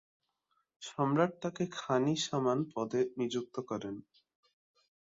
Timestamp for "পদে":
2.73-3.01